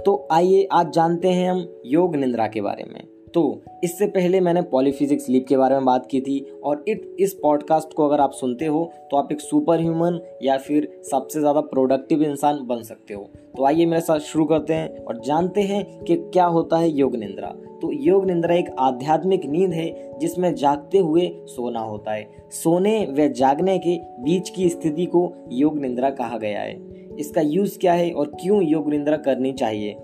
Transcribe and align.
तो 0.00 0.12
आइए, 0.32 0.66
आज 0.72 0.92
जानते 0.92 1.28
हैं 1.28 1.50
हम 1.50 1.66
योग 1.86 2.14
निंद्रा 2.16 2.46
के 2.46 2.60
बारे 2.60 2.84
में। 2.84 3.02
तो 3.34 3.42
इससे 3.84 4.06
पहले 4.06 4.40
मैंने 4.40 4.62
पॉलीफिजिक्स 4.62 5.24
स्लीप 5.26 5.44
के 5.48 5.56
बारे 5.56 5.74
में 5.74 5.84
बात 5.84 6.06
की 6.10 6.20
थी 6.20 6.38
और 6.64 6.84
इट, 6.88 7.16
इस 7.20 7.34
पॉडकास्ट 7.34 7.92
को 7.94 8.06
अगर 8.08 8.20
आप 8.20 8.32
सुनते 8.32 8.66
हो 8.66 8.90
तो 9.10 9.16
आप 9.16 9.32
एक 9.32 9.40
सुपर 9.40 9.80
ह्यूमन 9.80 10.18
या 10.42 10.56
फिर 10.58 10.88
सबसे 11.10 11.40
ज़्यादा 11.40 11.60
प्रोडक्टिव 11.60 12.22
इंसान 12.22 12.66
बन 12.66 12.82
सकते 12.82 13.14
हो। 13.14 13.22
तो 13.56 13.64
आइए, 13.64 13.86
मेरे 13.86 14.00
साथ 14.00 14.18
शुरू 14.20 14.44
करते 14.44 14.74
हैं 14.74 15.04
और 15.04 15.20
जानते 15.20 15.62
हैं 15.62 15.84
कि 16.04 16.16
क्या 16.16 16.44
होता 16.46 16.78
है 16.78 16.90
योग 16.90 17.16
निंद्रा। 17.16 17.48
तो 17.82 17.92
योग 17.94 18.26
निंद्रा 18.26 18.54
एक 18.54 18.74
आध्यात्मिक 18.78 19.44
नींद 19.46 19.72
है, 19.72 20.18
जिसमें 20.18 20.54
जागते 20.54 20.98
हुए 20.98 21.30
सोना 21.46 21.80
होता 21.80 22.12
है। 22.12 22.48
सोने 22.52 22.98
व 23.10 23.28
जागने 23.28 23.78
के 23.78 23.96
बीच 24.22 24.48
की 24.48 24.68
स्थिति 24.68 25.06
को 25.06 25.32
योग 25.52 25.78
निंद्रा 25.78 26.10
कहा 26.12 26.38
गया 26.38 26.60
है। 26.60 26.78
इसका 27.18 27.40
यूज़ 27.40 27.78
क्या 27.78 27.92
है 27.92 28.10
और 28.12 28.32
क्यों 28.40 28.62
योग 28.62 28.90
निंद्रा 28.90 29.16
करनी 29.16 29.52
चाहिए? 29.52 29.96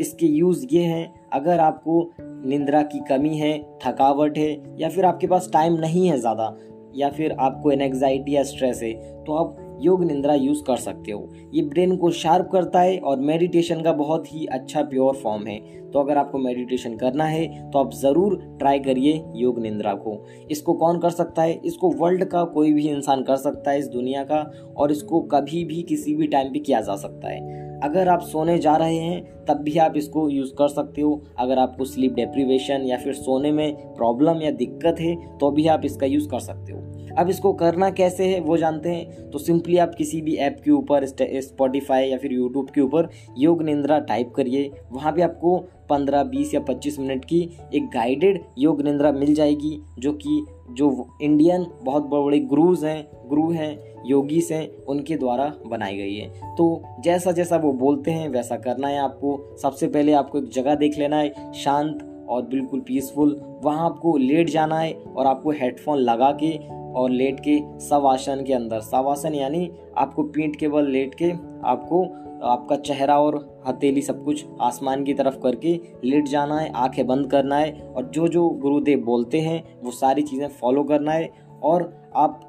इसके 0.00 0.26
यूज़ 0.26 0.66
ये 0.72 0.82
हैं, 0.82 1.14
अगर 1.32 1.60
आपको 1.60 2.12
निंद्रा 2.20 2.82
की 2.82 3.00
कमी 3.00 3.36
है, 3.36 3.58
थकावट 3.86 4.38
है, 4.38 4.78
या 4.78 4.88
फिर 4.88 5.04
आपके 5.04 5.26
पास 5.26 5.50
टाइम 5.52 5.72
नहीं 5.72 6.08
है 6.08 6.18
ज़्यादा, 6.18 6.56
या 6.96 7.10
फिर 7.10 7.36
आपको 7.40 7.70
एनजाइटी 7.70 8.34
या 8.34 8.42
स्ट्रेस 8.42 8.82
है 8.82 8.92
तो 9.24 9.34
आप 9.34 9.56
योग 9.82 10.04
निंद्रा 10.04 10.34
यूज़ 10.34 10.62
कर 10.64 10.76
सकते 10.78 11.12
हो। 11.12 11.28
ये 11.54 11.62
ब्रेन 11.62 11.96
को 11.96 12.10
शार्प 12.12 12.48
करता 12.52 12.80
है 12.80 12.98
और 12.98 13.20
मेडिटेशन 13.20 13.80
का 13.82 13.92
बहुत 13.94 14.32
ही 14.34 14.46
अच्छा 14.46 14.82
प्योर 14.82 15.14
फॉर्म 15.14 15.46
है। 15.46 15.58
तो 15.90 16.00
अगर 16.00 16.18
आपको 16.18 16.38
मेडिटेशन 16.38 16.96
करना 16.96 17.24
है 17.24 17.70
तो 17.70 17.78
आप 17.78 17.92
ज़रूर 17.94 18.36
ट्राई 18.58 18.78
करिए 18.80 19.22
योग 19.36 19.58
निंद्रा 19.60 19.94
को। 19.96 20.16
इसको 20.50 20.74
कौन 20.74 20.98
कर 20.98 21.10
सकता 21.10 21.42
है? 21.42 21.60
इसको 21.64 21.90
वर्ल्ड 21.92 22.24
का 22.24 22.44
कोई 22.44 22.72
भी 22.72 22.88
इंसान 22.88 23.22
कर 23.22 23.36
सकता 23.38 23.70
है, 23.70 23.78
इस 23.78 23.88
दुनिया 23.88 24.22
का, 24.22 24.40
और 24.76 24.92
इसको 24.92 25.20
कभी 25.28 25.64
भी 25.64 25.82
किसी 25.82 26.14
भी 26.14 26.26
टाइम 26.26 26.52
पे 26.52 26.58
किया 26.58 26.80
जा 26.80 26.96
सकता 26.96 27.28
है। 27.28 27.60
अगर 27.80 28.08
आप 28.08 28.20
सोने 28.22 28.58
जा 28.58 28.76
रहे 28.76 28.96
हैं, 28.96 29.44
तब 29.44 29.62
भी 29.62 29.76
आप 29.78 29.96
इसको 29.96 30.28
यूज़ 30.28 30.52
कर 30.54 30.68
सकते 30.68 31.02
हो। 31.02 31.20
अगर 31.38 31.58
आपको 31.58 31.84
स्लीप 31.84 32.12
डेप्रीवेशन 32.12 32.84
या 32.86 32.96
फिर 32.96 33.14
सोने 33.14 33.52
में 33.52 33.74
प्रॉब्लम 33.96 34.42
या 34.42 34.50
दिक्कत 34.52 35.00
है 35.00 35.14
तो 35.38 35.50
भी 35.50 35.66
आप 35.66 35.84
इसका 35.84 36.06
यूज़ 36.06 36.28
कर 36.28 36.40
सकते 36.40 36.72
हो। 36.72 36.80
अब 37.18 37.28
इसको 37.28 37.52
करना 37.52 37.90
कैसे 37.90 38.26
है 38.26 38.40
वो 38.40 38.56
जानते 38.56 38.88
हैं। 38.88 39.30
तो 39.30 39.38
सिंपली 39.38 39.76
आप 39.78 39.94
किसी 39.94 40.20
भी 40.20 40.34
ऐप 40.36 40.60
के 40.64 40.70
ऊपर 40.70 41.06
स्पॉटिफाई 41.06 42.08
या 42.08 42.18
फिर 42.18 42.32
यूट्यूब 42.32 42.70
के 42.70 42.80
ऊपर 42.80 43.08
योग 43.38 43.62
निंद्रा 43.62 43.98
टाइप 43.98 44.32
करिए। 44.36 44.70
वहाँ 44.92 45.12
पे 45.12 45.22
आपको 45.22 45.56
15, 45.90 46.22
20 46.24 46.54
या 46.54 46.60
25 46.60 46.98
मिनट 46.98 47.24
की 47.24 47.40
एक 47.74 47.86
गाइडेड 47.86 48.40
योग 48.58 48.82
निंद्रा 48.82 49.12
मिल 49.12 49.34
जाएगी 49.34 49.78
जो 49.98 50.12
कि 50.12 50.44
जो 50.70 51.08
इंडियन 51.22 51.66
बहुत 51.82 52.06
बड़े 52.06 52.22
बड़े 52.22 52.38
गुरुज 52.38 52.84
हैं 52.84 53.28
गुरु 53.28 53.50
हैं 53.50 53.76
योगीस 54.06 54.50
हैं 54.52 54.68
उनके 54.84 55.16
द्वारा 55.16 55.52
बनाई 55.66 55.96
गई 55.96 56.14
है। 56.14 56.54
तो 56.56 56.82
जैसा 57.00 57.32
जैसा 57.32 57.56
वो 57.56 57.72
बोलते 57.72 58.10
हैं 58.10 58.28
वैसा 58.28 58.56
करना 58.56 58.88
है 58.88 58.98
आपको। 58.98 59.56
सबसे 59.62 59.86
पहले 59.86 60.12
आपको 60.12 60.38
एक 60.38 60.48
जगह 60.48 60.74
देख 60.74 60.98
लेना 60.98 61.16
है 61.16 61.52
शांत 61.52 62.26
और 62.28 62.42
बिल्कुल 62.42 62.80
पीसफुल 62.80 63.40
वहाँ 63.64 63.84
आपको 63.84 64.16
लेट 64.16 64.50
जाना 64.50 64.78
है 64.78 64.92
और 64.92 65.26
आपको 65.26 65.50
हेडफोन 65.50 65.98
लगा 65.98 66.30
के 66.42 66.50
और 66.92 67.10
लेट 67.10 67.40
के 67.40 67.58
सवासन 67.80 68.42
के 68.44 68.52
अंदर। 68.52 68.80
सवासन 68.80 69.34
यानी 69.34 69.70
आपको 69.98 70.22
पीठ 70.24 70.56
के 70.56 70.68
बल 70.68 70.86
लेट 70.86 71.14
के 71.14 71.30
आपको, 71.66 72.02
आपका 72.44 72.76
चेहरा 72.76 73.18
और 73.20 73.36
हथेली 73.66 74.02
सब 74.02 74.24
कुछ 74.24 74.44
आसमान 74.60 75.04
की 75.04 75.14
तरफ़ 75.14 75.38
करके 75.38 75.78
लेट 76.04 76.28
जाना 76.28 76.58
है, 76.58 76.72
आँखें 76.72 77.06
बंद 77.06 77.30
करना 77.30 77.56
है 77.56 77.72
और 77.86 78.04
जो 78.04 78.28
जो 78.28 78.48
गुरुदेव 78.62 79.04
बोलते 79.04 79.40
हैं, 79.40 79.62
वो 79.82 79.90
सारी 79.92 80.22
चीज़ें 80.22 80.48
फॉलो 80.50 80.82
करना 80.84 81.12
है। 81.12 81.30
और 81.62 81.92
आप 82.16 82.40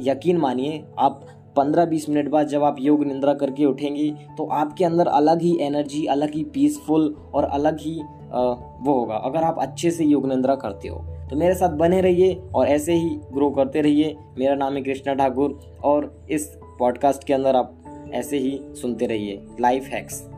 यकीन 0.00 0.36
मानिए, 0.36 0.84
आप 0.98 1.26
पंद्रह 1.56 1.84
बीस 1.84 2.08
मिनट 2.08 2.28
बाद 2.28 2.46
जब 2.46 2.62
आप 2.62 2.76
योग 2.80 3.04
निंद्रा 3.04 3.32
करके 3.34 3.64
उठेंगी 3.64 4.10
तो 4.38 4.46
आपके 4.52 4.84
अंदर 4.84 5.06
अलग 5.08 5.42
ही 5.42 5.56
एनर्जी 5.60 6.04
अलग 6.06 6.34
ही 6.34 6.42
पीसफुल 6.44 7.14
और 7.34 7.44
अलग 7.44 7.78
ही 7.80 7.94
वो 7.94 8.92
होगा। 8.92 9.14
अगर 9.16 9.42
आप 9.42 9.58
अच्छे 9.58 9.90
से 9.90 10.04
योग 10.04 10.26
निंद्रा 10.28 10.54
करते 10.56 10.88
हो 10.88 10.98
तो 11.30 11.36
मेरे 11.36 11.54
साथ 11.54 11.68
बने 11.68 12.00
रहिए 12.00 12.42
और 12.54 12.66
ऐसे 12.66 12.94
ही 12.94 13.10
ग्रो 13.32 13.50
करते 13.50 13.80
रहिए। 13.80 14.16
मेरा 14.38 14.54
नाम 14.54 14.74
है 14.74 14.82
कृष्णा 14.82 15.14
ठाकुर 15.14 15.80
और 15.84 16.26
इस 16.30 16.58
पॉडकास्ट 16.78 17.24
के 17.24 17.32
अंदर 17.32 17.56
आप 17.56 17.82
ऐसे 18.14 18.38
ही 18.38 18.60
सुनते 18.62 19.06
रहिए। 19.06 19.42
Life 19.60 19.84
hacks 19.84 20.28